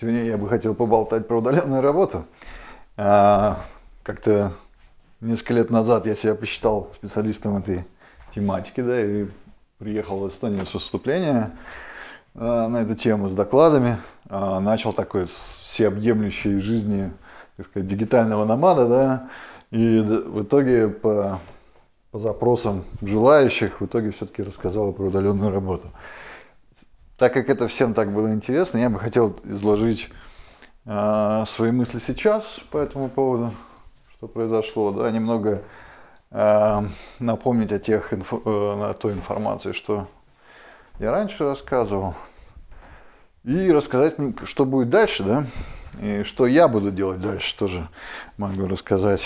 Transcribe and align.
Сегодня 0.00 0.24
я 0.24 0.36
бы 0.36 0.48
хотел 0.48 0.74
поболтать 0.74 1.28
про 1.28 1.38
удаленную 1.38 1.80
работу. 1.80 2.24
А, 2.96 3.64
как-то 4.02 4.52
несколько 5.20 5.54
лет 5.54 5.70
назад 5.70 6.04
я 6.06 6.16
себя 6.16 6.34
посчитал 6.34 6.90
специалистом 6.92 7.58
этой 7.58 7.84
тематики, 8.34 8.80
да, 8.80 9.00
и 9.00 9.26
приехал 9.78 10.18
в 10.18 10.28
Эстонию 10.28 10.66
с 10.66 10.74
выступления 10.74 11.52
а, 12.34 12.66
на 12.66 12.82
эту 12.82 12.96
тему 12.96 13.28
с 13.28 13.34
докладами. 13.34 13.98
А, 14.28 14.58
начал 14.58 14.92
такой 14.92 15.26
всеобъемлющей 15.26 16.58
жизни, 16.58 17.12
так 17.56 17.66
сказать, 17.66 17.88
дигитального 17.88 18.44
номада, 18.44 18.88
да, 18.88 19.28
и 19.70 20.00
в 20.00 20.42
итоге 20.42 20.88
по, 20.88 21.38
по 22.10 22.18
запросам 22.18 22.82
желающих 23.00 23.80
в 23.80 23.86
итоге 23.86 24.10
все-таки 24.10 24.42
рассказал 24.42 24.92
про 24.92 25.04
удаленную 25.04 25.52
работу 25.52 25.86
так 27.16 27.32
как 27.32 27.48
это 27.48 27.68
всем 27.68 27.94
так 27.94 28.12
было 28.12 28.32
интересно, 28.32 28.78
я 28.78 28.90
бы 28.90 28.98
хотел 28.98 29.36
изложить 29.44 30.08
э, 30.86 31.44
свои 31.46 31.70
мысли 31.70 32.00
сейчас 32.04 32.60
по 32.70 32.78
этому 32.78 33.08
поводу, 33.08 33.54
что 34.16 34.26
произошло, 34.26 34.90
да, 34.90 35.10
немного 35.10 35.62
э, 36.30 36.82
напомнить 37.20 37.72
о 37.72 37.78
тех 37.78 38.12
инфо, 38.12 38.42
э, 38.44 38.90
о 38.90 38.94
той 38.94 39.12
информации, 39.12 39.72
что 39.72 40.08
я 40.98 41.10
раньше 41.10 41.44
рассказывал, 41.44 42.14
и 43.44 43.70
рассказать, 43.70 44.14
что 44.44 44.64
будет 44.64 44.90
дальше, 44.90 45.22
да, 45.22 45.46
и 46.00 46.22
что 46.24 46.46
я 46.46 46.66
буду 46.66 46.90
делать 46.90 47.20
дальше 47.20 47.56
тоже 47.56 47.88
могу 48.38 48.66
рассказать. 48.66 49.22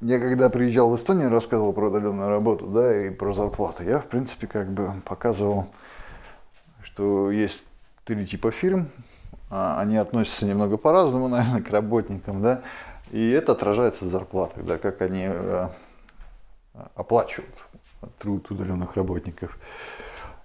Я 0.00 0.18
когда 0.18 0.48
приезжал 0.48 0.90
в 0.90 0.96
Эстонию, 0.96 1.28
рассказывал 1.28 1.74
про 1.74 1.90
удаленную 1.90 2.30
работу, 2.30 2.66
да, 2.66 3.06
и 3.06 3.10
про 3.10 3.34
зарплаты. 3.34 3.84
Я, 3.84 3.98
в 3.98 4.06
принципе, 4.06 4.46
как 4.46 4.70
бы 4.72 4.90
показывал, 5.04 5.66
что 6.82 7.30
есть 7.30 7.62
три 8.04 8.24
типа 8.24 8.50
фирм. 8.50 8.88
А, 9.50 9.78
они 9.78 9.98
относятся 9.98 10.46
немного 10.46 10.78
по-разному, 10.78 11.28
наверное, 11.28 11.60
к 11.60 11.68
работникам, 11.68 12.40
да. 12.40 12.62
И 13.10 13.30
это 13.30 13.52
отражается 13.52 14.06
в 14.06 14.08
зарплатах, 14.08 14.64
да, 14.64 14.78
как 14.78 15.02
они 15.02 15.26
э, 15.26 15.68
оплачивают 16.94 17.54
труд 18.18 18.50
удаленных 18.50 18.96
работников. 18.96 19.58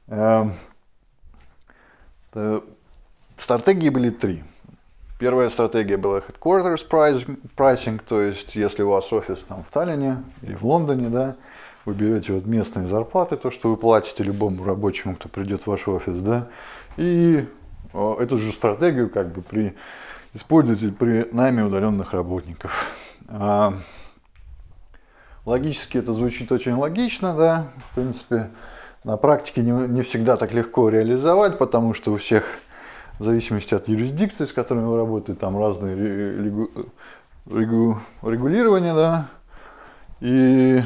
Э, 0.07 0.49
стратегии 3.37 3.89
были 3.89 4.09
три. 4.09 4.43
Первая 5.17 5.49
стратегия 5.49 5.95
была 5.95 6.19
headquarters 6.19 6.85
pricing, 6.89 8.01
то 8.05 8.21
есть 8.21 8.53
если 8.55 8.83
у 8.83 8.89
вас 8.89 9.13
офис 9.13 9.45
там 9.47 9.63
в 9.63 9.71
Таллине 9.71 10.21
или 10.41 10.55
в 10.55 10.63
Лондоне, 10.63 11.07
да, 11.07 11.37
вы 11.85 11.93
берете 11.93 12.33
вот 12.33 12.45
местные 12.45 12.87
зарплаты, 12.87 13.37
то, 13.37 13.49
что 13.49 13.69
вы 13.69 13.77
платите 13.77 14.23
любому 14.23 14.65
рабочему, 14.65 15.15
кто 15.15 15.29
придет 15.29 15.63
в 15.63 15.67
ваш 15.67 15.87
офис, 15.87 16.19
да, 16.19 16.49
и 16.97 17.47
эту 17.93 18.37
же 18.37 18.51
стратегию 18.51 19.09
как 19.09 19.31
бы 19.31 19.41
при, 19.41 19.75
используете 20.33 20.89
при 20.89 21.29
найме 21.31 21.63
удаленных 21.63 22.11
работников. 22.11 22.73
А, 23.29 23.73
логически 25.45 25.97
это 25.97 26.11
звучит 26.11 26.51
очень 26.51 26.73
логично, 26.73 27.33
да, 27.37 27.67
в 27.91 27.95
принципе, 27.95 28.49
на 29.05 29.15
практике 29.15 29.61
не, 29.61 29.71
не 29.71 30.01
всегда 30.01 30.35
так 30.35 30.51
легко 30.51 30.89
реализовать, 30.89 31.57
потому 31.57 31.93
что 31.93 32.11
у 32.11 32.17
всех 32.17 32.43
в 33.19 33.23
зависимости 33.23 33.73
от 33.73 33.87
юрисдикции, 33.87 34.45
с 34.45 34.53
которыми 34.53 34.85
вы 34.85 34.97
работаете, 34.97 35.39
там 35.39 35.57
разные 35.57 35.95
регу, 35.95 36.69
регу, 37.45 37.99
регулирования, 38.21 38.93
да, 38.93 39.29
и 40.19 40.83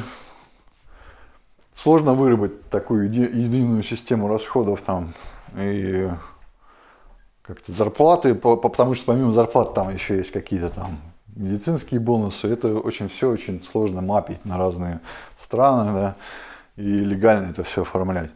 сложно 1.74 2.14
выработать 2.14 2.68
такую 2.70 3.10
единую 3.10 3.82
систему 3.82 4.28
расходов 4.28 4.82
там 4.82 5.12
и 5.56 6.08
как-то 7.42 7.72
зарплаты, 7.72 8.34
потому 8.34 8.94
что 8.94 9.06
помимо 9.06 9.32
зарплат 9.32 9.74
там 9.74 9.92
еще 9.92 10.18
есть 10.18 10.30
какие-то 10.30 10.68
там 10.68 10.98
медицинские 11.34 12.00
бонусы, 12.00 12.48
это 12.48 12.76
очень 12.76 13.08
все 13.08 13.30
очень 13.30 13.62
сложно 13.62 14.02
мапить 14.02 14.44
на 14.44 14.58
разные 14.58 15.00
страны, 15.42 15.92
да, 15.92 16.14
и 16.76 16.82
легально 16.82 17.50
это 17.50 17.64
все 17.64 17.82
оформлять. 17.82 18.30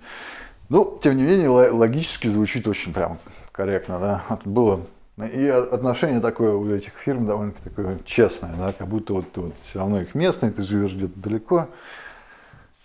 Ну, 0.69 0.99
тем 1.03 1.17
не 1.17 1.23
менее, 1.23 1.49
логически 1.49 2.29
звучит 2.29 2.67
очень 2.67 2.93
прям 2.93 3.19
корректно, 3.55 4.01
да. 4.01 4.39
Было 4.45 4.81
и 5.17 5.47
отношение 5.47 6.19
такое 6.19 6.55
у 6.55 6.69
этих 6.69 6.93
фирм 6.95 7.25
довольно-таки 7.25 7.71
такое 7.71 7.99
честное, 8.05 8.53
да, 8.57 8.73
как 8.73 8.89
будто 8.89 9.15
вот, 9.15 9.27
вот 9.37 9.55
все 9.63 9.79
равно 9.79 10.01
их 10.01 10.17
местные, 10.17 10.51
ты 10.51 10.65
живешь 10.65 10.93
где-то 10.95 11.19
далеко. 11.21 11.69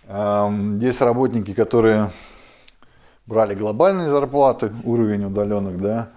Есть 0.08 1.00
работники, 1.00 1.52
которые 1.54 2.12
брали 3.26 3.56
глобальные 3.56 4.10
зарплаты, 4.10 4.72
уровень 4.84 5.24
удаленных, 5.24 5.80
да, 5.80 6.10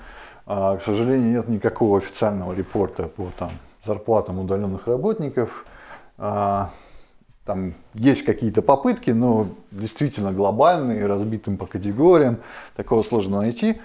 а, 0.45 0.77
к 0.77 0.83
сожалению, 0.83 1.29
нет 1.29 1.47
никакого 1.47 1.97
официального 1.97 2.53
репорта 2.53 3.07
по 3.07 3.31
там, 3.37 3.51
зарплатам 3.85 4.39
удаленных 4.39 4.87
работников. 4.87 5.65
А, 6.17 6.69
там 7.45 7.73
есть 7.93 8.23
какие-то 8.23 8.61
попытки, 8.61 9.11
но 9.11 9.47
действительно 9.71 10.31
глобальные, 10.31 11.05
разбитым 11.05 11.57
по 11.57 11.65
категориям, 11.65 12.37
такого 12.75 13.03
сложно 13.03 13.37
найти. 13.37 13.81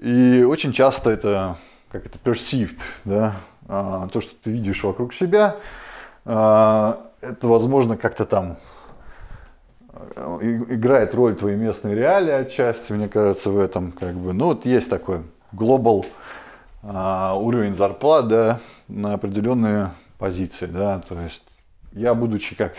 И 0.00 0.42
очень 0.42 0.72
часто 0.72 1.10
это 1.10 1.56
как 1.90 2.06
это 2.06 2.18
perceived, 2.18 2.80
да, 3.04 3.36
а, 3.68 4.08
то, 4.08 4.20
что 4.20 4.32
ты 4.42 4.50
видишь 4.50 4.82
вокруг 4.82 5.14
себя, 5.14 5.56
а, 6.24 7.06
это 7.20 7.46
возможно 7.46 7.96
как-то 7.96 8.26
там 8.26 8.56
а, 9.92 10.38
играет 10.42 11.14
роль 11.14 11.36
твоей 11.36 11.56
местной 11.56 11.94
реалии 11.94 12.32
отчасти, 12.32 12.92
мне 12.92 13.08
кажется, 13.08 13.50
в 13.50 13.60
этом 13.60 13.92
как 13.92 14.14
бы, 14.14 14.32
ну 14.32 14.46
вот 14.46 14.66
есть 14.66 14.90
такой 14.90 15.20
global 15.52 16.04
уровень 16.82 17.76
зарплат, 17.76 18.28
да, 18.28 18.60
на 18.88 19.14
определенные 19.14 19.92
позиции, 20.18 20.66
да, 20.66 20.98
то 20.98 21.18
есть 21.20 21.42
я, 21.92 22.12
будучи 22.14 22.56
как 22.56 22.72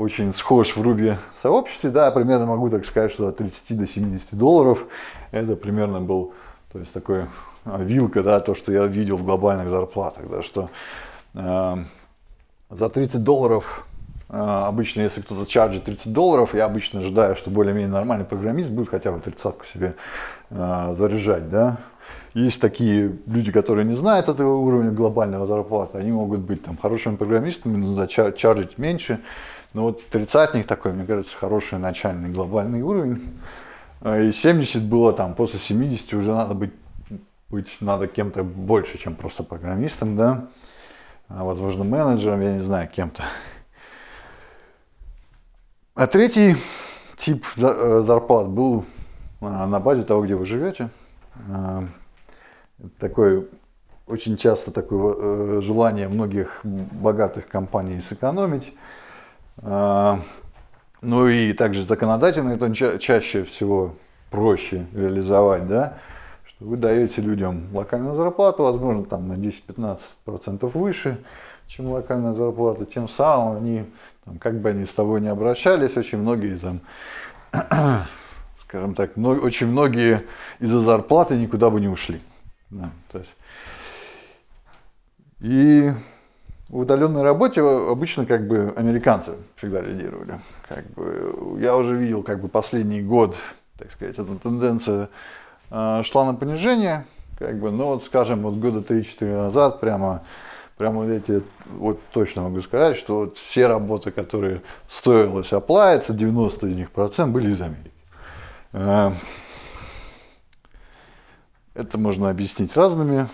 очень 0.00 0.32
схож 0.32 0.76
в 0.76 0.80
Руби 0.80 1.18
сообществе, 1.34 1.90
да, 1.90 2.10
примерно 2.10 2.46
могу 2.46 2.70
так 2.70 2.86
сказать, 2.86 3.12
что 3.12 3.28
от 3.28 3.36
30 3.36 3.78
до 3.78 3.86
70 3.86 4.34
долларов. 4.34 4.86
Это 5.30 5.56
примерно 5.56 6.00
был, 6.00 6.32
то 6.72 6.78
есть 6.78 6.94
такой 6.94 7.26
а, 7.66 7.82
вилка, 7.82 8.22
да, 8.22 8.40
то, 8.40 8.54
что 8.54 8.72
я 8.72 8.86
видел 8.86 9.18
в 9.18 9.24
глобальных 9.24 9.68
зарплатах, 9.68 10.30
да, 10.30 10.42
что 10.42 10.70
э, 11.34 11.76
за 12.70 12.88
30 12.88 13.22
долларов 13.22 13.86
э, 14.30 14.38
обычно, 14.38 15.02
если 15.02 15.20
кто-то 15.20 15.44
чарджит 15.44 15.84
30 15.84 16.14
долларов, 16.14 16.54
я 16.54 16.64
обычно 16.64 17.00
ожидаю, 17.00 17.36
что 17.36 17.50
более-менее 17.50 17.90
нормальный 17.90 18.24
программист 18.24 18.70
будет 18.70 18.88
хотя 18.88 19.12
бы 19.12 19.20
тридцатку 19.20 19.66
себе 19.66 19.96
э, 20.48 20.94
заряжать, 20.94 21.50
да, 21.50 21.76
есть 22.32 22.60
такие 22.60 23.18
люди, 23.26 23.52
которые 23.52 23.84
не 23.84 23.96
знают 23.96 24.30
этого 24.30 24.56
уровня 24.56 24.92
глобального 24.92 25.44
зарплаты, 25.44 25.98
они 25.98 26.10
могут 26.10 26.40
быть 26.40 26.62
там 26.62 26.78
хорошими 26.78 27.16
программистами, 27.16 27.76
нужно 27.76 28.08
чар 28.08 28.32
чаржить 28.32 28.78
меньше. 28.78 29.20
Но 29.72 29.84
вот 29.84 30.06
тридцатник 30.08 30.66
такой, 30.66 30.92
мне 30.92 31.04
кажется, 31.04 31.36
хороший 31.36 31.78
начальный 31.78 32.30
глобальный 32.30 32.82
уровень. 32.82 33.22
А, 34.00 34.18
и 34.18 34.32
70 34.32 34.82
было 34.82 35.12
там, 35.12 35.34
после 35.34 35.58
70 35.58 36.12
уже 36.14 36.32
надо 36.32 36.54
быть, 36.54 36.72
быть 37.48 37.76
надо 37.80 38.08
кем-то 38.08 38.42
больше, 38.42 38.98
чем 38.98 39.14
просто 39.14 39.42
программистом, 39.44 40.16
да. 40.16 40.48
А, 41.28 41.44
возможно, 41.44 41.84
менеджером, 41.84 42.40
я 42.40 42.54
не 42.54 42.60
знаю, 42.60 42.88
кем-то. 42.88 43.22
А 45.94 46.06
третий 46.06 46.56
тип 47.18 47.44
э, 47.56 48.02
зарплат 48.04 48.48
был 48.48 48.84
а, 49.40 49.66
на 49.66 49.78
базе 49.80 50.02
того, 50.02 50.24
где 50.24 50.34
вы 50.34 50.46
живете 50.46 50.90
такое 52.98 53.44
очень 54.06 54.36
часто 54.36 54.72
такое 54.72 55.14
э, 55.16 55.60
желание 55.62 56.08
многих 56.08 56.60
богатых 56.64 57.48
компаний 57.48 58.00
сэкономить. 58.00 58.72
А, 59.62 60.20
ну 61.02 61.28
и 61.28 61.52
также 61.52 61.86
законодательно 61.86 62.52
это 62.52 62.74
ча 62.74 62.98
чаще 62.98 63.44
всего 63.44 63.94
проще 64.30 64.86
реализовать, 64.94 65.68
да, 65.68 65.98
что 66.44 66.64
вы 66.64 66.76
даете 66.76 67.20
людям 67.20 67.68
локальную 67.72 68.14
зарплату, 68.16 68.62
возможно, 68.62 69.04
там 69.04 69.28
на 69.28 69.34
10-15% 69.34 69.98
выше, 70.72 71.18
чем 71.66 71.90
локальная 71.90 72.32
зарплата, 72.32 72.84
тем 72.84 73.08
самым 73.08 73.56
они, 73.56 73.84
там, 74.24 74.38
как 74.38 74.60
бы 74.60 74.70
они 74.70 74.86
с 74.86 74.92
тобой 74.92 75.20
не 75.20 75.28
обращались, 75.28 75.96
очень 75.96 76.18
многие 76.18 76.58
там, 76.58 76.80
скажем 78.62 78.94
так, 78.94 79.16
много, 79.16 79.40
очень 79.40 79.66
многие 79.66 80.24
из-за 80.58 80.80
зарплаты 80.80 81.36
никуда 81.36 81.70
бы 81.70 81.80
не 81.80 81.88
ушли. 81.88 82.20
Да, 82.70 82.90
то 83.10 83.18
есть. 83.18 83.34
И 85.40 85.90
в 86.70 86.78
удаленной 86.78 87.22
работе 87.22 87.62
обычно 87.62 88.26
как 88.26 88.46
бы 88.46 88.72
американцы 88.76 89.32
всегда 89.56 89.80
лидировали. 89.80 90.40
Как 90.68 90.86
бы, 90.90 91.58
я 91.60 91.76
уже 91.76 91.96
видел 91.96 92.22
как 92.22 92.40
бы 92.40 92.48
последний 92.48 93.02
год, 93.02 93.36
так 93.76 93.90
сказать, 93.90 94.16
эта 94.16 94.36
тенденция 94.36 95.08
э, 95.70 96.02
шла 96.04 96.24
на 96.24 96.34
понижение, 96.34 97.06
как 97.38 97.58
бы, 97.58 97.72
но 97.72 97.86
вот 97.86 98.04
скажем, 98.04 98.42
вот 98.42 98.54
года 98.54 98.80
3-4 98.80 99.42
назад 99.42 99.80
прямо, 99.80 100.22
прямо 100.76 101.02
вот 101.02 101.10
эти, 101.10 101.42
вот 101.76 102.00
точно 102.12 102.42
могу 102.42 102.62
сказать, 102.62 102.96
что 102.96 103.16
вот 103.16 103.38
все 103.38 103.66
работы, 103.66 104.12
которые 104.12 104.62
стоилось 104.86 105.52
оплавиться, 105.52 106.12
90 106.12 106.68
из 106.68 106.76
них 106.76 106.92
процент 106.92 107.32
были 107.32 107.50
из 107.50 107.60
Америки. 107.60 107.90
Э, 108.72 109.10
это 111.74 111.98
можно 111.98 112.30
объяснить 112.30 112.76
разными 112.76 113.26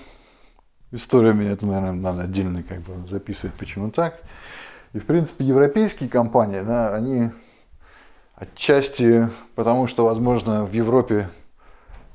историями. 0.92 1.44
Это, 1.44 1.66
наверное, 1.66 1.92
надо 1.92 2.22
отдельно 2.22 2.62
как 2.62 2.80
бы 2.80 3.06
записывать, 3.08 3.54
почему 3.54 3.90
так. 3.90 4.20
И, 4.92 4.98
в 4.98 5.06
принципе, 5.06 5.44
европейские 5.44 6.08
компании, 6.08 6.60
да, 6.60 6.94
они 6.94 7.30
отчасти 8.34 9.28
потому, 9.54 9.88
что, 9.88 10.04
возможно, 10.04 10.64
в 10.64 10.72
Европе 10.72 11.28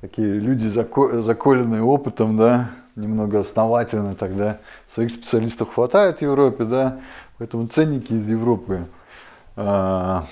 такие 0.01 0.39
люди, 0.39 0.67
заколенные 0.67 1.83
опытом, 1.83 2.37
да, 2.37 2.71
немного 2.95 3.41
основательно 3.41 4.15
тогда, 4.15 4.57
своих 4.89 5.11
специалистов 5.11 5.73
хватает 5.73 6.19
в 6.19 6.21
Европе, 6.21 6.65
да, 6.65 6.99
поэтому 7.37 7.67
ценники 7.67 8.13
из 8.13 8.27
Европы 8.27 8.87
а, 9.55 10.25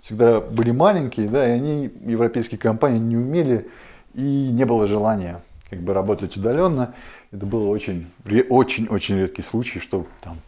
всегда 0.00 0.40
были 0.40 0.72
маленькие, 0.72 1.28
да, 1.28 1.46
и 1.46 1.52
они, 1.52 1.90
европейские 2.04 2.58
компании, 2.58 2.98
не 2.98 3.16
умели 3.16 3.68
и 4.14 4.50
не 4.52 4.64
было 4.64 4.86
желания 4.88 5.40
как 5.70 5.80
бы 5.80 5.94
работать 5.94 6.36
удаленно. 6.36 6.94
Это 7.32 7.46
было 7.46 7.68
очень, 7.68 8.10
очень, 8.48 8.88
очень 8.88 9.18
редкий 9.18 9.42
случай, 9.42 9.78
что 9.78 10.06
там 10.20 10.38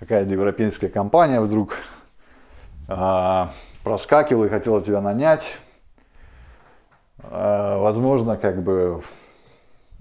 какая-то 0.00 0.30
европейская 0.30 0.88
компания 0.88 1.38
вдруг 1.40 1.76
а, 2.88 3.52
проскакивала 3.82 4.46
и 4.46 4.48
хотела 4.48 4.82
тебя 4.82 5.02
нанять. 5.02 5.54
А, 7.18 7.78
возможно, 7.78 8.38
как 8.38 8.62
бы 8.62 9.02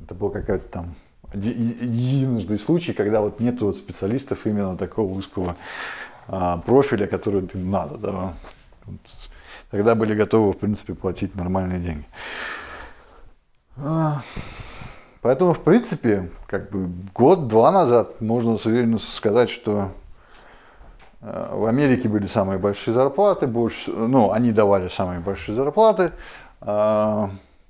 это 0.02 0.16
был 0.16 0.30
какой-то 0.30 0.66
там 0.70 0.96
единожды 1.34 2.58
случай, 2.58 2.94
когда 2.94 3.20
вот 3.20 3.42
нету 3.42 3.66
вот 3.66 3.76
специалистов 3.76 4.46
именно 4.46 4.78
такого 4.78 5.12
узкого 5.12 5.58
а, 6.30 6.60
профиля, 6.60 7.06
который 7.06 7.50
надо. 7.54 7.98
Да. 7.98 8.34
Тогда 9.72 9.94
были 9.94 10.16
готовы, 10.16 10.54
в 10.54 10.58
принципе, 10.58 10.94
платить 10.94 11.36
нормальные 11.36 11.80
деньги. 11.80 12.06
Поэтому, 15.24 15.54
в 15.54 15.62
принципе, 15.62 16.30
как 16.48 16.70
бы 16.70 16.90
год-два 17.16 17.72
назад 17.72 18.20
можно 18.20 18.58
с 18.58 18.66
уверенностью 18.66 19.10
сказать, 19.10 19.50
что 19.50 19.92
а, 21.22 21.56
в 21.56 21.66
Америке 21.66 22.10
были 22.10 22.28
самые 22.28 22.60
большие 22.60 22.94
зарплаты, 22.94 23.48
больше, 23.48 23.90
ну, 23.90 24.34
они 24.34 24.52
давали 24.52 24.90
самые 24.90 25.22
большие 25.22 25.56
зарплаты. 25.56 26.12
А, 26.60 27.30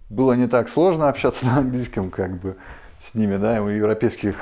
было 0.09 0.33
не 0.33 0.47
так 0.47 0.67
сложно 0.67 1.09
общаться 1.09 1.45
на 1.45 1.57
английском, 1.57 2.09
как 2.09 2.37
бы 2.39 2.57
с 2.99 3.13
ними, 3.13 3.37
да, 3.37 3.61
у 3.61 3.67
европейских 3.67 4.35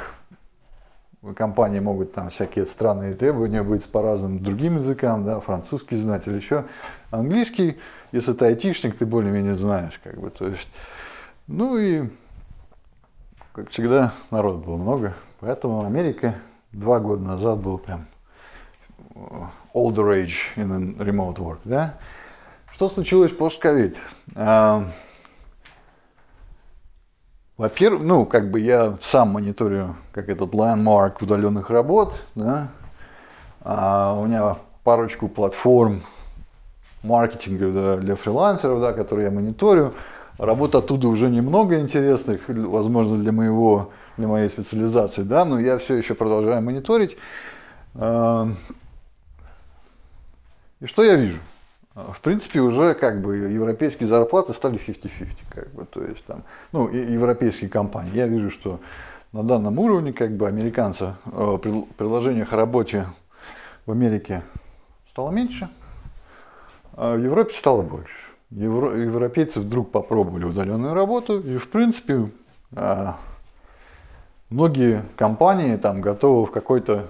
компании 1.36 1.82
могут 1.82 2.14
там 2.14 2.30
всякие 2.30 2.66
странные 2.66 3.14
требования 3.14 3.62
быть 3.62 3.86
по 3.92 4.02
разным 4.02 4.42
другим 4.42 4.78
языкам, 4.78 5.26
да, 5.26 5.42
французский 5.42 5.98
знать 5.98 6.28
или 6.28 6.36
еще. 6.36 6.64
Английский, 7.12 7.78
если 8.14 8.32
ты 8.32 8.46
айтишник, 8.46 8.98
ты 8.98 9.06
более-менее 9.06 9.56
знаешь, 9.56 10.00
как 10.02 10.18
бы, 10.18 10.30
то 10.30 10.48
есть, 10.48 10.70
ну 11.48 11.78
и, 11.78 12.10
как 13.54 13.70
всегда, 13.70 14.14
народ 14.30 14.66
было 14.66 14.78
много, 14.78 15.14
поэтому 15.40 15.86
Америка 15.86 16.36
два 16.72 17.00
года 17.00 17.24
назад 17.24 17.60
был 17.60 17.78
прям 17.78 18.06
all 19.74 19.92
the 19.94 20.04
rage 20.04 20.38
in 20.56 20.98
remote 20.98 21.36
work, 21.36 21.60
да. 21.66 21.96
Что 22.74 22.90
случилось 22.90 23.32
после 23.32 23.60
COVID? 23.60 23.98
А, 24.36 24.86
во-первых, 27.58 28.04
ну, 28.04 28.26
как 28.26 28.50
бы 28.50 28.60
я 28.60 28.98
сам 29.02 29.32
мониторю, 29.32 29.96
как 30.14 30.30
этот 30.30 30.54
landmark 30.54 31.18
удаленных 31.22 31.70
работ, 31.70 32.14
да, 32.36 32.70
а 33.62 34.14
у 34.18 34.26
меня 34.26 34.58
парочку 34.84 35.28
платформ 35.28 36.02
маркетинга 37.04 37.72
да, 37.72 37.98
для 37.98 38.16
фрилансеров, 38.16 38.82
да, 38.82 38.94
которые 38.94 39.26
я 39.26 39.32
мониторю. 39.32 39.94
Работа 40.38 40.80
оттуда 40.80 41.08
уже 41.08 41.30
немного 41.30 41.80
интересных, 41.80 42.42
возможно, 42.48 43.18
для 43.18 43.32
моего, 43.32 43.92
для 44.18 44.28
моей 44.28 44.50
специализации, 44.50 45.24
да, 45.24 45.46
но 45.46 45.60
я 45.60 45.78
все 45.78 45.96
еще 45.96 46.16
продолжаю 46.16 46.62
мониторить. 46.62 47.18
А, 47.96 48.48
и 50.80 50.86
что 50.86 51.04
я 51.04 51.16
вижу? 51.16 51.40
в 51.94 52.22
принципе, 52.22 52.62
уже 52.62 52.94
как 52.94 53.22
бы 53.22 53.36
европейские 53.36 54.08
зарплаты 54.08 54.54
стали 54.54 54.80
50-50, 54.80 55.28
как 55.50 55.72
бы, 55.72 55.86
то 55.86 56.04
есть 56.04 56.24
там, 56.26 56.44
ну, 56.72 56.88
европейские 56.90 57.70
компании. 57.70 58.16
Я 58.16 58.28
вижу, 58.28 58.50
что 58.50 58.80
на 59.34 59.44
данном 59.44 59.78
уровне, 59.80 60.14
как 60.14 60.32
бы, 60.32 60.48
американцы, 60.48 61.16
э, 61.26 61.58
приложениях 61.98 62.54
о 62.54 62.56
работе 62.56 63.08
в 63.86 63.92
Америке 63.92 64.44
стало 65.10 65.32
меньше, 65.32 65.70
а 66.94 67.16
в 67.16 67.20
Европе 67.20 67.54
стало 67.54 67.82
больше. 67.82 68.31
Евро, 68.52 68.96
европейцы 68.98 69.62
вдруг 69.62 69.92
попробовали 69.92 70.44
удаленную 70.44 70.94
работу, 70.94 71.40
и, 71.40 71.58
в 71.58 71.70
принципе, 71.70 72.30
э, 72.74 73.14
многие 74.50 75.06
компании 75.16 75.78
там 75.78 76.02
готовы 76.02 76.46
в 76.46 76.52
какой-то 76.52 77.08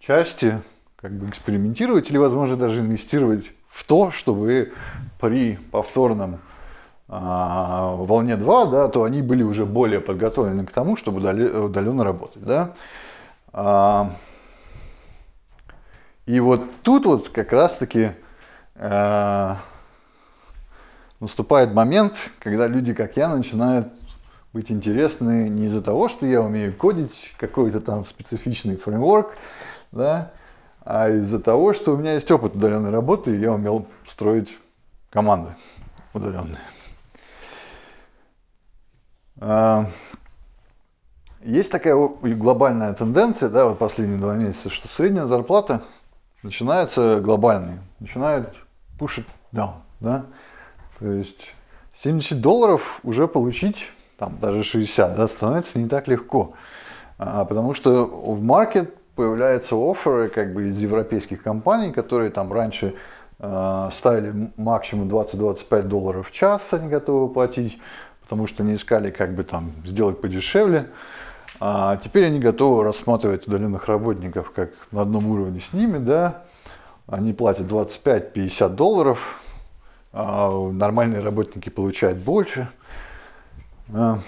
части 0.00 0.60
как 0.96 1.12
бы 1.12 1.28
экспериментировать 1.28 2.10
или, 2.10 2.16
возможно, 2.16 2.56
даже 2.56 2.80
инвестировать 2.80 3.52
в 3.68 3.86
то, 3.86 4.10
что 4.10 4.34
вы 4.34 4.72
при 5.20 5.56
повторном 5.70 6.40
а, 7.08 7.94
волне 7.94 8.36
2, 8.36 8.66
да, 8.66 8.88
то 8.88 9.04
они 9.04 9.22
были 9.22 9.42
уже 9.42 9.64
более 9.64 10.00
подготовлены 10.00 10.66
к 10.66 10.72
тому, 10.72 10.96
чтобы 10.96 11.18
удаленно 11.20 12.02
работать. 12.02 12.42
Да. 12.42 12.74
А, 13.52 14.12
и 16.26 16.40
вот 16.40 16.62
тут 16.82 17.06
вот 17.06 17.28
как 17.28 17.52
раз-таки 17.52 18.10
а, 18.74 19.58
наступает 21.20 21.74
момент, 21.74 22.14
когда 22.38 22.66
люди, 22.66 22.94
как 22.94 23.16
я, 23.16 23.28
начинают 23.34 23.88
быть 24.52 24.70
интересны 24.70 25.48
не 25.48 25.66
из-за 25.66 25.82
того, 25.82 26.08
что 26.08 26.26
я 26.26 26.42
умею 26.42 26.74
кодить 26.74 27.34
какой-то 27.38 27.80
там 27.80 28.04
специфичный 28.04 28.76
фреймворк, 28.76 29.34
да, 29.92 30.32
а 30.84 31.10
из-за 31.10 31.38
того, 31.38 31.74
что 31.74 31.94
у 31.94 31.96
меня 31.96 32.14
есть 32.14 32.30
опыт 32.30 32.54
удаленной 32.54 32.90
работы, 32.90 33.34
и 33.34 33.40
я 33.40 33.52
умел 33.52 33.86
строить 34.06 34.56
команды 35.10 35.54
удаленные. 36.14 36.62
А, 39.40 39.86
есть 41.42 41.70
такая 41.70 41.94
глобальная 41.94 42.94
тенденция, 42.94 43.48
да, 43.50 43.66
вот 43.66 43.78
последние 43.78 44.18
два 44.18 44.34
месяца, 44.34 44.70
что 44.70 44.88
средняя 44.88 45.26
зарплата 45.26 45.84
начинается 46.42 47.20
глобальной, 47.20 47.78
начинает 48.00 48.54
it 48.98 49.26
down, 49.52 49.74
да, 50.00 50.24
то 50.98 51.10
есть 51.10 51.54
70 52.02 52.40
долларов 52.40 53.00
уже 53.02 53.28
получить, 53.28 53.90
там 54.18 54.38
даже 54.40 54.62
60, 54.62 55.16
да, 55.16 55.28
становится 55.28 55.78
не 55.78 55.88
так 55.88 56.08
легко, 56.08 56.52
а, 57.18 57.44
потому 57.44 57.74
что 57.74 58.04
в 58.06 58.42
маркет 58.42 58.94
появляются 59.18 59.74
оферы 59.74 60.28
как 60.28 60.54
бы 60.54 60.68
из 60.68 60.80
европейских 60.80 61.42
компаний, 61.42 61.92
которые 61.92 62.30
там 62.30 62.52
раньше 62.52 62.94
э, 63.40 63.88
ставили 63.92 64.52
максимум 64.56 65.08
20-25 65.08 65.82
долларов 65.82 66.28
в 66.28 66.32
час, 66.32 66.72
они 66.72 66.88
готовы 66.88 67.28
платить, 67.28 67.80
потому 68.22 68.46
что 68.46 68.62
они 68.62 68.76
искали 68.76 69.10
как 69.10 69.34
бы 69.34 69.42
там 69.42 69.72
сделать 69.84 70.20
подешевле. 70.20 70.86
А 71.58 71.96
теперь 71.96 72.26
они 72.26 72.38
готовы 72.38 72.84
рассматривать 72.84 73.48
удаленных 73.48 73.88
работников 73.88 74.52
как 74.52 74.70
на 74.92 75.02
одном 75.02 75.26
уровне 75.26 75.60
с 75.60 75.72
ними, 75.72 75.98
да, 75.98 76.44
они 77.08 77.32
платят 77.32 77.66
25-50 77.66 78.68
долларов, 78.68 79.18
нормальные 80.12 81.20
работники 81.20 81.68
получают 81.68 82.18
больше. 82.18 82.68
А, 83.92 84.18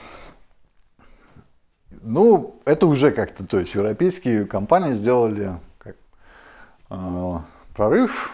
ну, 2.02 2.60
это 2.64 2.86
уже 2.86 3.10
как-то, 3.10 3.46
то 3.46 3.58
есть 3.58 3.74
европейские 3.74 4.46
компании 4.46 4.94
сделали 4.94 5.52
как, 5.78 5.96
э, 6.90 7.36
прорыв. 7.74 8.32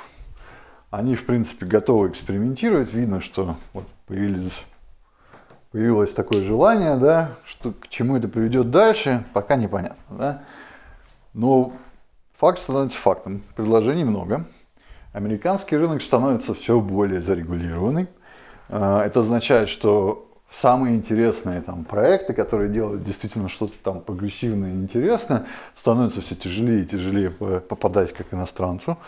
Они, 0.90 1.16
в 1.16 1.26
принципе, 1.26 1.66
готовы 1.66 2.08
экспериментировать. 2.08 2.92
Видно, 2.92 3.20
что 3.20 3.56
вот 3.72 3.86
появилось 4.06 6.14
такое 6.14 6.42
желание, 6.42 6.96
да, 6.96 7.36
что 7.44 7.72
к 7.72 7.88
чему 7.88 8.16
это 8.16 8.28
приведет 8.28 8.70
дальше, 8.70 9.24
пока 9.32 9.56
непонятно. 9.56 10.16
Да. 10.16 10.42
Но 11.34 11.72
факт 12.38 12.60
становится 12.60 12.98
фактом. 12.98 13.42
Предложений 13.56 14.04
много. 14.04 14.46
Американский 15.16 15.78
рынок 15.78 16.02
становится 16.02 16.52
все 16.52 16.78
более 16.78 17.22
зарегулированный. 17.22 18.06
А, 18.68 19.02
это 19.02 19.20
означает, 19.20 19.70
что 19.70 20.30
самые 20.60 20.94
интересные 20.94 21.62
там 21.62 21.84
проекты, 21.84 22.34
которые 22.34 22.68
делают 22.68 23.02
действительно 23.02 23.48
что-то 23.48 23.72
там 23.82 24.02
прогрессивное 24.02 24.72
и 24.72 24.74
интересное, 24.74 25.46
становятся 25.74 26.20
все 26.20 26.34
тяжелее 26.34 26.82
и 26.82 26.84
тяжелее 26.84 27.30
попадать 27.30 28.12
как 28.12 28.34
иностранцу, 28.34 28.98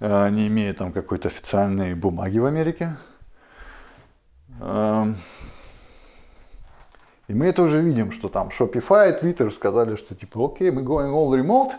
э, 0.00 0.28
не 0.28 0.48
имея 0.48 0.74
там 0.74 0.92
какой-то 0.92 1.28
официальной 1.28 1.94
бумаги 1.94 2.36
в 2.38 2.44
Америке. 2.44 2.94
Эм, 4.60 5.16
и 7.28 7.32
мы 7.32 7.46
это 7.46 7.62
уже 7.62 7.80
видим, 7.80 8.12
что 8.12 8.28
там 8.28 8.48
Shopify, 8.48 9.18
Twitter 9.22 9.50
сказали, 9.50 9.96
что 9.96 10.14
типа, 10.14 10.44
окей, 10.44 10.70
мы 10.70 10.82
going 10.82 11.10
all 11.10 11.32
remote, 11.32 11.72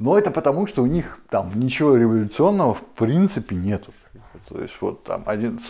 но 0.00 0.18
это 0.18 0.30
потому, 0.30 0.66
что 0.66 0.82
у 0.82 0.86
них 0.86 1.20
там 1.28 1.52
ничего 1.54 1.94
революционного 1.94 2.74
в 2.74 2.82
принципе 2.82 3.54
нету. 3.54 3.92
То 4.48 4.60
есть 4.60 4.74
вот 4.80 5.04
там 5.04 5.22
один, 5.26 5.60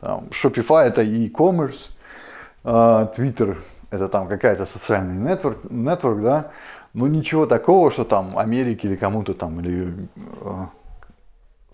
там 0.00 0.24
Shopify 0.30 0.86
это 0.86 1.02
e-commerce, 1.02 1.90
Twitter 2.64 3.58
это 3.90 4.08
там 4.08 4.26
какая-то 4.26 4.64
социальный 4.64 5.14
нетворк, 5.14 5.58
нетворк, 5.70 6.22
да, 6.22 6.50
но 6.94 7.06
ничего 7.06 7.44
такого, 7.46 7.90
что 7.90 8.04
там 8.04 8.38
Америке 8.38 8.88
или 8.88 8.96
кому-то 8.96 9.34
там, 9.34 9.60
или 9.60 10.08
э, 10.16 10.66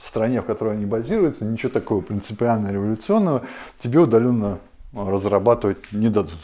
стране, 0.04 0.42
в 0.42 0.46
которой 0.46 0.74
они 0.74 0.86
базируются, 0.86 1.44
ничего 1.44 1.70
такого 1.70 2.00
принципиально 2.00 2.72
революционного 2.72 3.42
тебе 3.82 4.00
удаленно 4.00 4.58
разрабатывать 4.92 5.92
не 5.92 6.08
дадут. 6.08 6.40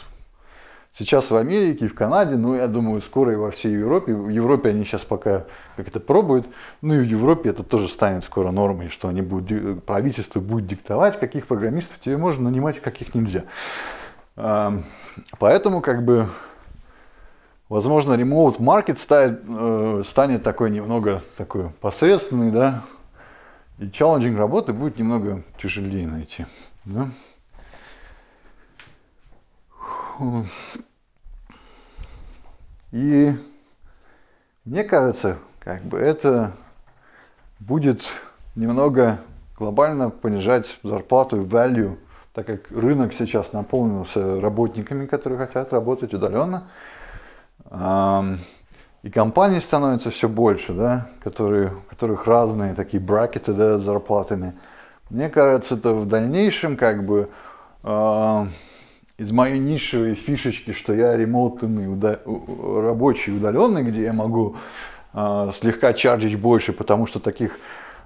Сейчас 0.97 1.29
в 1.29 1.35
Америке 1.35 1.85
и 1.85 1.87
в 1.87 1.93
Канаде, 1.93 2.35
ну, 2.37 2.55
я 2.55 2.67
думаю, 2.67 3.03
скоро 3.03 3.31
и 3.31 3.35
во 3.35 3.51
всей 3.51 3.73
Европе. 3.73 4.15
В 4.15 4.29
Европе 4.29 4.69
они 4.69 4.83
сейчас 4.83 5.03
пока 5.03 5.45
как 5.75 5.87
это 5.87 5.99
пробуют. 5.99 6.47
Ну 6.81 6.95
и 6.95 6.97
в 6.97 7.03
Европе 7.03 7.51
это 7.51 7.61
тоже 7.61 7.87
станет 7.87 8.23
скоро 8.23 8.49
нормой, 8.49 8.89
что 8.89 9.07
они 9.07 9.21
будут, 9.21 9.83
правительство 9.85 10.39
будет 10.39 10.65
диктовать, 10.65 11.19
каких 11.19 11.45
программистов 11.45 11.99
тебе 11.99 12.17
можно 12.17 12.49
нанимать, 12.49 12.79
каких 12.79 13.13
нельзя. 13.13 13.43
Поэтому, 15.37 15.81
как 15.81 16.03
бы, 16.03 16.29
возможно, 17.69 18.13
remote 18.13 18.57
market 18.57 18.97
станет, 18.97 19.41
э, 19.47 20.03
станет 20.07 20.41
такой 20.41 20.71
немного 20.71 21.21
такой 21.37 21.69
посредственный, 21.79 22.49
да, 22.49 22.81
и 23.77 23.85
challenging 23.85 24.35
работы 24.35 24.73
будет 24.73 24.97
немного 24.97 25.43
тяжелее 25.61 26.07
найти. 26.07 26.47
Да? 26.85 27.09
И 32.91 33.33
мне 34.65 34.83
кажется, 34.83 35.37
как 35.59 35.81
бы 35.83 35.97
это 35.97 36.51
будет 37.59 38.01
немного 38.55 39.19
глобально 39.57 40.09
понижать 40.09 40.79
зарплату 40.83 41.41
и 41.41 41.45
value 41.45 41.97
так 42.37 42.45
как 42.45 42.69
рынок 42.69 43.15
сейчас 43.15 43.51
наполнился 43.51 44.39
работниками, 44.39 45.07
которые 45.07 45.39
хотят 45.39 45.73
работать 45.73 46.13
удаленно, 46.13 46.67
и 49.01 49.09
компаний 49.09 49.59
становится 49.59 50.11
все 50.11 50.29
больше, 50.29 50.73
да, 50.73 51.07
которые, 51.23 51.71
у 51.71 51.89
которых 51.89 52.27
разные 52.27 52.75
такие 52.75 53.01
бракеты 53.01 53.53
да, 53.53 53.79
с 53.79 53.81
зарплатами. 53.81 54.53
Мне 55.09 55.29
кажется, 55.29 55.73
это 55.73 55.93
в 55.93 56.07
дальнейшем 56.07 56.77
как 56.77 57.07
бы 57.07 57.29
э, 57.81 58.45
из 59.17 59.31
моей 59.31 59.57
нишевой 59.57 60.13
фишечки, 60.13 60.73
что 60.73 60.93
я 60.93 61.17
ремоутный 61.17 61.91
уда- 61.91 62.19
рабочий 62.25 63.35
удаленный, 63.35 63.83
где 63.83 64.03
я 64.03 64.13
могу 64.13 64.57
э, 65.13 65.51
слегка 65.55 65.93
чарджить 65.93 66.39
больше, 66.39 66.71
потому 66.71 67.07
что 67.07 67.19
таких 67.19 67.57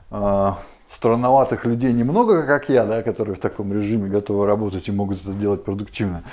э, 0.09 0.51
странноватых 0.89 1.65
людей 1.65 1.91
немного, 1.91 2.43
как 2.43 2.69
я, 2.69 2.85
да, 2.85 3.03
которые 3.03 3.35
в 3.35 3.39
таком 3.39 3.73
режиме 3.73 4.09
готовы 4.09 4.45
работать 4.45 4.87
и 4.87 4.91
могут 4.91 5.21
это 5.21 5.33
делать 5.33 5.65
продуктивно. 5.65 6.23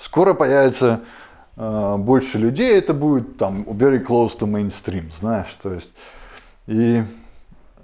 Скоро 0.00 0.34
появится 0.34 1.02
э, 1.56 1.96
больше 1.96 2.38
людей, 2.38 2.76
это 2.76 2.92
будет 2.92 3.36
там 3.36 3.62
very 3.62 4.04
close 4.04 4.36
to 4.36 4.50
mainstream, 4.50 5.12
знаешь, 5.20 5.56
то 5.62 5.72
есть 5.72 5.92
и 6.66 7.04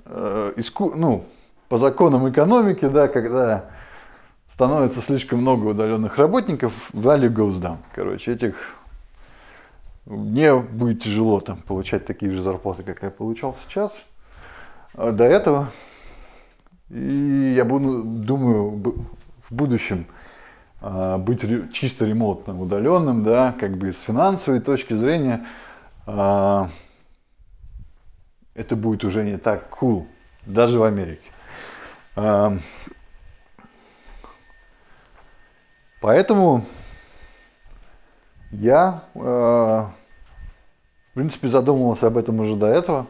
э, 0.07 0.53
иску, 0.57 0.95
ну, 0.97 1.25
по 1.69 1.79
законам 1.79 2.29
экономики, 2.29 2.87
да, 2.87 3.07
когда 3.07 3.67
становится 4.53 5.01
слишком 5.01 5.41
много 5.41 5.67
удаленных 5.67 6.17
работников, 6.19 6.73
value 6.93 7.33
goes 7.33 7.61
down. 7.61 7.79
Короче, 7.95 8.33
этих 8.33 8.55
мне 10.07 10.55
будет 10.57 11.03
тяжело 11.03 11.41
там 11.41 11.59
получать 11.59 12.07
такие 12.07 12.33
же 12.33 12.43
зарплаты, 12.43 12.83
как 12.83 13.03
я 13.03 13.11
получал 13.11 13.57
сейчас. 13.65 14.05
А 14.95 15.13
до 15.13 15.25
этого 15.25 15.71
и 16.91 17.55
я 17.57 17.65
буду, 17.65 18.03
думаю, 18.03 18.83
в 19.49 19.55
будущем 19.55 20.07
а, 20.81 21.19
быть 21.19 21.43
чисто 21.73 22.05
ремонтным, 22.05 22.61
удаленным, 22.61 23.23
да, 23.23 23.55
как 23.59 23.77
бы 23.77 23.93
с 23.93 24.01
финансовой 24.01 24.61
точки 24.61 24.95
зрения, 24.95 25.47
а, 26.07 26.69
это 28.55 28.75
будет 28.75 29.05
уже 29.05 29.23
не 29.23 29.39
так 29.39 29.69
cool, 29.81 30.07
даже 30.47 30.81
в 30.81 30.83
Америке. 30.83 31.31
А, 32.17 32.59
поэтому 36.01 36.65
я, 38.51 39.03
в 39.15 39.93
принципе, 41.15 41.49
задумывался 41.49 42.09
об 42.09 42.17
этом 42.17 42.41
уже 42.41 42.57
до 42.57 42.67
этого. 42.67 43.07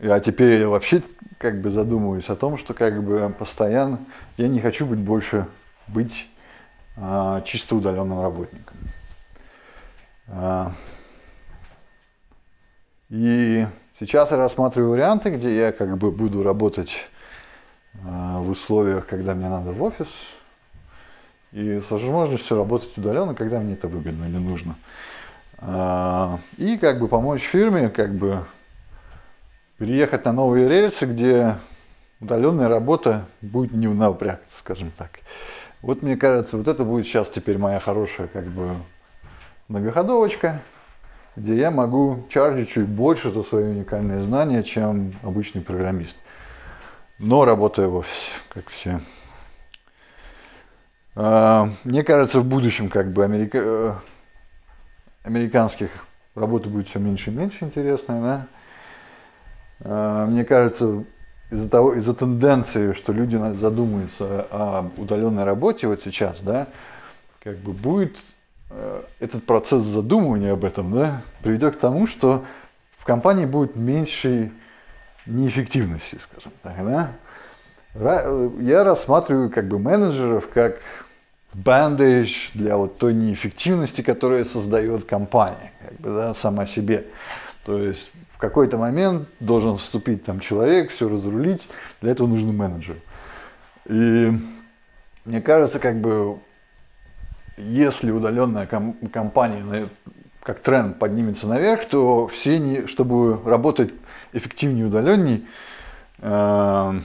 А 0.00 0.20
теперь 0.20 0.60
я 0.60 0.68
вообще 0.68 1.02
как 1.38 1.60
бы 1.60 1.70
задумываюсь 1.70 2.28
о 2.28 2.36
том, 2.36 2.58
что 2.58 2.74
как 2.74 3.02
бы 3.02 3.34
постоянно 3.38 3.98
я 4.36 4.48
не 4.48 4.60
хочу 4.60 4.86
быть 4.86 4.98
больше 4.98 5.46
быть 5.88 6.28
а, 6.96 7.40
чисто 7.42 7.76
удаленным 7.76 8.20
работником. 8.20 8.76
А, 10.28 10.72
и 13.10 13.66
сейчас 13.98 14.30
я 14.30 14.36
рассматриваю 14.36 14.90
варианты, 14.90 15.30
где 15.30 15.56
я 15.56 15.72
как 15.72 15.96
бы 15.98 16.10
буду 16.10 16.42
работать 16.42 16.96
а, 18.04 18.40
в 18.40 18.50
условиях, 18.50 19.06
когда 19.06 19.34
мне 19.34 19.48
надо 19.48 19.72
в 19.72 19.82
офис, 19.82 20.08
и 21.54 21.78
с 21.78 21.88
возможностью 21.90 22.56
работать 22.56 22.98
удаленно, 22.98 23.34
когда 23.34 23.60
мне 23.60 23.74
это 23.74 23.86
выгодно 23.86 24.24
или 24.24 24.38
нужно. 24.38 24.74
А, 25.58 26.40
и 26.56 26.76
как 26.76 26.98
бы 26.98 27.06
помочь 27.06 27.42
фирме, 27.42 27.90
как 27.90 28.12
бы 28.12 28.44
переехать 29.78 30.24
на 30.24 30.32
новые 30.32 30.68
рельсы, 30.68 31.06
где 31.06 31.54
удаленная 32.20 32.68
работа 32.68 33.26
будет 33.40 33.72
не 33.72 33.86
в 33.86 33.94
напряг, 33.94 34.40
скажем 34.58 34.90
так. 34.98 35.20
Вот 35.80 36.02
мне 36.02 36.16
кажется, 36.16 36.56
вот 36.56 36.66
это 36.66 36.84
будет 36.84 37.06
сейчас 37.06 37.30
теперь 37.30 37.58
моя 37.58 37.78
хорошая 37.78 38.26
как 38.26 38.46
бы 38.46 38.74
многоходовочка, 39.68 40.60
где 41.36 41.56
я 41.56 41.70
могу 41.70 42.26
чаржить 42.30 42.70
чуть 42.70 42.88
больше 42.88 43.30
за 43.30 43.44
свои 43.44 43.64
уникальные 43.64 44.24
знания, 44.24 44.64
чем 44.64 45.12
обычный 45.22 45.62
программист. 45.62 46.16
Но 47.20 47.44
работая 47.44 47.86
в 47.86 47.94
офисе, 47.94 48.30
как 48.48 48.68
все. 48.70 49.00
А, 51.16 51.68
мне 51.84 52.02
кажется, 52.02 52.40
в 52.40 52.44
будущем 52.44 52.88
как 52.88 53.12
бы 53.12 53.24
америка... 53.24 53.58
Э, 53.62 53.94
американских 55.22 55.90
работы 56.34 56.68
будет 56.68 56.88
все 56.88 56.98
меньше 56.98 57.30
и 57.30 57.34
меньше 57.34 57.64
интересной, 57.64 58.20
да? 58.20 58.46
А, 59.80 60.26
мне 60.26 60.44
кажется, 60.44 61.04
из-за 61.50 61.70
того, 61.70 61.94
из-за 61.94 62.14
тенденции, 62.14 62.92
что 62.92 63.12
люди 63.12 63.36
задумываются 63.56 64.46
о 64.50 64.90
удаленной 64.96 65.44
работе 65.44 65.86
вот 65.86 66.02
сейчас, 66.02 66.40
да, 66.40 66.66
как 67.42 67.56
бы 67.58 67.72
будет 67.72 68.16
э, 68.70 69.02
этот 69.20 69.44
процесс 69.44 69.82
задумывания 69.82 70.52
об 70.52 70.64
этом, 70.64 70.92
да, 70.92 71.22
приведет 71.42 71.76
к 71.76 71.78
тому, 71.78 72.06
что 72.06 72.44
в 72.98 73.04
компании 73.04 73.44
будет 73.44 73.76
меньше 73.76 74.50
неэффективности, 75.26 76.18
скажем 76.20 76.52
так, 76.62 76.74
да. 76.84 77.12
Я 78.60 78.82
рассматриваю 78.82 79.50
как 79.50 79.68
бы 79.68 79.78
менеджеров 79.78 80.48
как 80.52 80.80
бандаж 81.54 82.50
для 82.54 82.76
вот 82.76 82.98
той 82.98 83.14
неэффективности, 83.14 84.02
которую 84.02 84.44
создает 84.44 85.04
компания, 85.04 85.72
как 85.80 86.00
бы, 86.00 86.10
да, 86.10 86.34
сама 86.34 86.66
себе. 86.66 87.06
То 87.64 87.78
есть 87.78 88.10
в 88.32 88.38
какой-то 88.38 88.76
момент 88.76 89.28
должен 89.40 89.76
вступить 89.76 90.24
там 90.24 90.40
человек, 90.40 90.90
все 90.90 91.08
разрулить, 91.08 91.66
для 92.00 92.10
этого 92.12 92.26
нужен 92.26 92.54
менеджер. 92.54 92.96
И 93.86 94.32
мне 95.24 95.40
кажется, 95.40 95.78
как 95.78 96.00
бы, 96.00 96.38
если 97.56 98.10
удаленная 98.10 98.66
ком- 98.66 98.96
компания 99.12 99.88
как 100.42 100.60
тренд 100.60 100.98
поднимется 100.98 101.46
наверх, 101.46 101.86
то 101.86 102.28
все, 102.28 102.58
не, 102.58 102.86
чтобы 102.86 103.40
работать 103.48 103.94
эффективнее 104.34 104.86
удаленней, 104.86 105.46
э, 106.18 107.00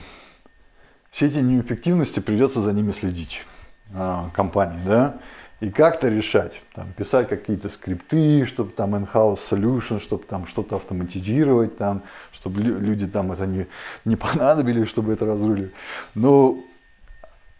все 1.10 1.26
эти 1.26 1.38
неэффективности 1.38 2.20
придется 2.20 2.60
за 2.60 2.72
ними 2.74 2.90
следить 2.90 3.46
э, 3.94 4.24
компании, 4.34 4.80
да 4.84 5.20
и 5.60 5.70
как-то 5.70 6.08
решать. 6.08 6.60
Там, 6.74 6.92
писать 6.92 7.28
какие-то 7.28 7.68
скрипты, 7.68 8.46
чтобы 8.46 8.70
там 8.70 8.94
in-house 8.94 9.40
solution, 9.50 10.00
чтобы 10.00 10.24
там 10.24 10.46
что-то 10.46 10.76
автоматизировать, 10.76 11.76
там, 11.76 12.02
чтобы 12.32 12.62
люди 12.62 13.06
там 13.06 13.32
это 13.32 13.46
не, 13.46 13.66
не 14.04 14.16
понадобились, 14.16 14.88
чтобы 14.88 15.12
это 15.12 15.26
разрулили. 15.26 15.72
Но 16.14 16.58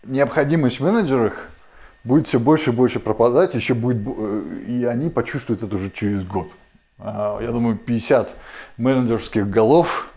необходимость 0.02 0.80
в 0.80 0.84
менеджерах 0.84 1.50
будет 2.02 2.26
все 2.26 2.40
больше 2.40 2.70
и 2.70 2.72
больше 2.72 3.00
пропадать, 3.00 3.54
еще 3.54 3.75
будет, 3.75 4.02
э, 4.06 4.42
и 4.66 4.84
они 4.84 5.10
почувствуют 5.10 5.62
это 5.62 5.76
уже 5.76 5.90
через 5.90 6.25
год. 6.25 6.49
А, 6.99 7.38
я 7.40 7.50
думаю, 7.50 7.76
50 7.76 8.34
менеджерских 8.78 9.49
голов, 9.49 10.08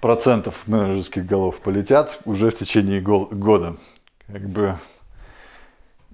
процентов 0.00 0.62
менеджерских 0.66 1.26
голов 1.26 1.58
полетят 1.58 2.20
уже 2.24 2.50
в 2.50 2.56
течение 2.56 3.00
года. 3.00 3.76
Как 4.28 4.42
бы 4.42 4.78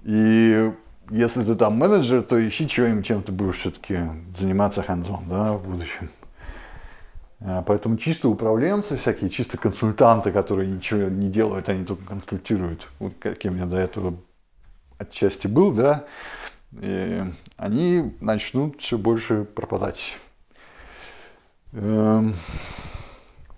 и 0.03 0.71
если 1.09 1.43
ты 1.43 1.55
там 1.55 1.77
менеджер, 1.77 2.21
то 2.21 2.47
ищи 2.47 2.67
чем, 2.67 3.03
чем 3.03 3.21
ты 3.21 3.31
будешь 3.31 3.59
все-таки 3.59 3.99
заниматься 4.37 4.81
хандзон 4.81 5.25
да, 5.27 5.53
в 5.53 5.67
будущем. 5.67 6.09
А, 7.41 7.63
поэтому 7.63 7.97
чисто 7.97 8.29
управленцы 8.29 8.97
всякие, 8.97 9.29
чисто 9.29 9.57
консультанты, 9.57 10.31
которые 10.31 10.69
ничего 10.69 11.09
не 11.09 11.29
делают, 11.29 11.69
они 11.69 11.85
только 11.85 12.05
консультируют, 12.05 12.87
вот 12.99 13.13
каким 13.19 13.57
я 13.57 13.65
до 13.65 13.77
этого 13.77 14.15
отчасти 14.97 15.47
был, 15.47 15.71
да, 15.71 16.05
и 16.79 17.23
они 17.57 18.13
начнут 18.21 18.79
все 18.79 18.97
больше 18.97 19.43
пропадать. 19.43 20.17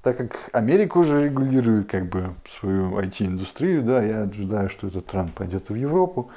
Так 0.03 0.17
как 0.17 0.49
Америка 0.51 0.97
уже 0.97 1.23
регулирует 1.23 1.89
как 1.89 2.09
бы 2.09 2.35
свою 2.59 2.99
IT-индустрию, 2.99 3.83
да, 3.83 4.03
я 4.03 4.23
ожидаю, 4.23 4.69
что 4.69 4.87
этот 4.87 5.05
тренд 5.05 5.33
пойдет 5.33 5.69
в 5.69 5.75
Европу, 5.75 6.29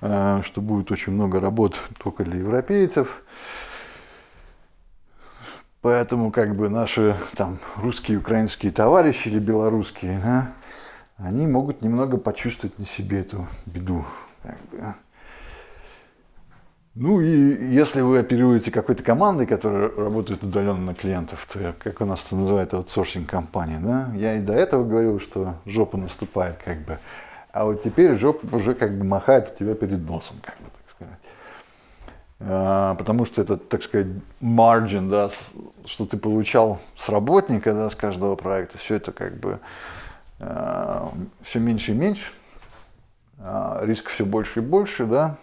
э, 0.00 0.42
что 0.44 0.60
будет 0.60 0.92
очень 0.92 1.14
много 1.14 1.40
работ 1.40 1.76
только 1.98 2.22
для 2.22 2.38
европейцев. 2.38 3.24
Поэтому 5.80 6.30
как 6.30 6.54
бы 6.54 6.68
наши 6.68 7.16
там 7.36 7.58
русские, 7.74 8.18
украинские 8.18 8.70
товарищи 8.70 9.26
или 9.26 9.40
белорусские, 9.40 10.20
да, 10.22 10.52
они 11.16 11.48
могут 11.48 11.82
немного 11.82 12.16
почувствовать 12.16 12.78
на 12.78 12.84
себе 12.84 13.20
эту 13.20 13.48
беду. 13.66 14.04
Как 14.44 14.58
бы. 14.70 14.94
Ну 16.96 17.20
и 17.20 17.72
если 17.72 18.00
вы 18.00 18.18
оперируете 18.18 18.72
какой-то 18.72 19.04
командой, 19.04 19.46
которая 19.46 19.90
работает 19.94 20.42
удаленно 20.42 20.86
на 20.86 20.94
клиентов, 20.94 21.46
то 21.52 21.72
как 21.78 22.00
у 22.00 22.04
нас 22.04 22.24
это 22.24 22.34
называют 22.34 22.74
аутсорсинг 22.74 23.30
компания, 23.30 23.78
да? 23.78 24.10
Я 24.16 24.34
и 24.34 24.40
до 24.40 24.54
этого 24.54 24.84
говорил, 24.84 25.20
что 25.20 25.54
жопа 25.66 25.96
наступает 25.96 26.56
как 26.64 26.78
бы. 26.78 26.98
А 27.52 27.64
вот 27.64 27.84
теперь 27.84 28.16
жопа 28.16 28.56
уже 28.56 28.74
как 28.74 28.98
бы 28.98 29.04
махает 29.04 29.48
в 29.48 29.56
тебя 29.56 29.74
перед 29.74 30.00
носом, 30.00 30.36
как 30.42 30.56
бы 30.56 30.64
так 30.64 30.96
сказать. 30.96 31.20
А, 32.40 32.94
потому 32.96 33.24
что 33.24 33.42
это, 33.42 33.56
так 33.56 33.84
сказать, 33.84 34.08
margin, 34.40 35.08
да, 35.08 35.30
что 35.84 36.06
ты 36.06 36.16
получал 36.16 36.80
с 36.98 37.08
работника, 37.08 37.72
да, 37.72 37.90
с 37.90 37.94
каждого 37.94 38.34
проекта, 38.34 38.78
все 38.78 38.96
это 38.96 39.12
как 39.12 39.38
бы 39.38 39.60
а, 40.40 41.12
все 41.42 41.60
меньше 41.60 41.92
и 41.92 41.94
меньше, 41.94 42.32
а, 43.38 43.80
риск 43.84 44.08
все 44.08 44.24
больше 44.24 44.58
и 44.58 44.62
больше, 44.62 45.06
да, 45.06 45.36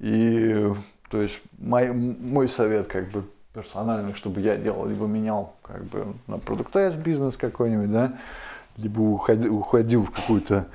и 0.00 0.72
то 1.10 1.20
есть 1.20 1.40
мой, 1.58 1.92
мой 1.92 2.48
совет 2.48 2.86
как 2.86 3.10
бы 3.10 3.24
персональный, 3.52 4.14
чтобы 4.14 4.40
я 4.40 4.56
делал, 4.56 4.86
либо 4.86 5.06
менял 5.06 5.54
как 5.62 5.84
бы 5.84 6.14
на 6.26 6.38
продуктайз 6.38 6.94
бизнес 6.94 7.36
какой-нибудь, 7.36 7.92
да, 7.92 8.18
либо 8.76 9.00
уходил, 9.00 9.56
уходил 9.56 10.04
в 10.04 10.10
какую-то 10.10 10.66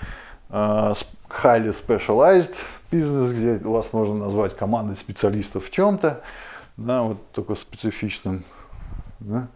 uh, 0.49 0.97
highly 1.29 1.69
specialized 1.69 2.55
бизнес, 2.91 3.31
где 3.31 3.55
вас 3.57 3.93
можно 3.93 4.15
назвать 4.15 4.55
командой 4.55 4.95
специалистов 4.95 5.65
в 5.65 5.71
чем-то, 5.71 6.21
да, 6.77 7.03
вот 7.03 7.31
только 7.31 7.55
специфичным, 7.55 8.43
да. 9.21 9.47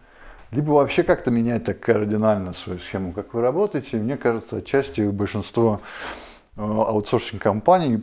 либо 0.50 0.72
вообще 0.72 1.02
как-то 1.04 1.30
менять 1.30 1.64
так 1.64 1.78
кардинально 1.78 2.54
свою 2.54 2.78
схему, 2.80 3.12
как 3.12 3.34
вы 3.34 3.42
работаете. 3.42 3.98
Мне 3.98 4.16
кажется, 4.16 4.56
отчасти 4.56 5.02
большинство 5.02 5.80
Э, 5.82 6.29
аутсорсинг 6.60 7.42
компаний 7.42 8.02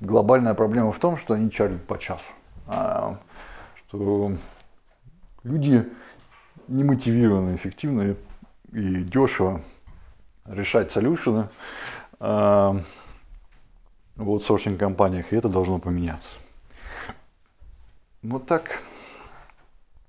глобальная 0.00 0.54
проблема 0.54 0.92
в 0.92 0.98
том, 0.98 1.16
что 1.16 1.34
они 1.34 1.50
чарлят 1.50 1.84
по 1.86 1.98
часу. 1.98 2.22
А, 2.66 3.18
что 3.76 4.32
люди 5.42 5.88
не 6.68 6.84
мотивированы 6.84 7.56
эффективно 7.56 8.16
и 8.72 9.02
дешево 9.02 9.62
решать 10.46 10.92
солюшены 10.92 11.48
а, 12.20 12.80
в 14.16 14.28
аутсорсинг 14.28 14.78
компаниях, 14.78 15.32
и 15.32 15.36
это 15.36 15.48
должно 15.48 15.78
поменяться. 15.78 16.28
Вот 18.22 18.46
так. 18.46 18.78